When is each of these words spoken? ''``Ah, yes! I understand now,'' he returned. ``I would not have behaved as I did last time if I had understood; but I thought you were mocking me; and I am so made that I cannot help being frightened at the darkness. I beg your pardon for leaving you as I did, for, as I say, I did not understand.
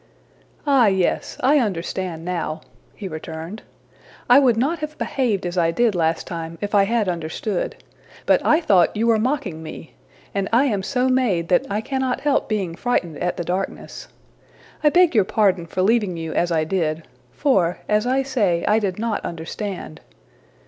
''``Ah, 0.65 0.87
yes! 0.87 1.37
I 1.41 1.59
understand 1.59 2.25
now,'' 2.25 2.61
he 2.95 3.07
returned. 3.07 3.61
``I 4.27 4.41
would 4.41 4.57
not 4.57 4.79
have 4.79 4.97
behaved 4.97 5.45
as 5.45 5.59
I 5.59 5.69
did 5.69 5.93
last 5.93 6.25
time 6.25 6.57
if 6.59 6.73
I 6.73 6.85
had 6.85 7.07
understood; 7.07 7.75
but 8.25 8.43
I 8.43 8.61
thought 8.61 8.97
you 8.97 9.05
were 9.05 9.19
mocking 9.19 9.61
me; 9.61 9.93
and 10.33 10.49
I 10.51 10.65
am 10.65 10.81
so 10.81 11.07
made 11.07 11.49
that 11.49 11.67
I 11.69 11.81
cannot 11.81 12.21
help 12.21 12.49
being 12.49 12.73
frightened 12.73 13.19
at 13.19 13.37
the 13.37 13.43
darkness. 13.43 14.07
I 14.83 14.89
beg 14.89 15.13
your 15.13 15.23
pardon 15.23 15.67
for 15.67 15.83
leaving 15.83 16.17
you 16.17 16.33
as 16.33 16.51
I 16.51 16.63
did, 16.63 17.07
for, 17.31 17.77
as 17.87 18.07
I 18.07 18.23
say, 18.23 18.65
I 18.67 18.79
did 18.79 18.97
not 18.97 19.23
understand. 19.23 20.01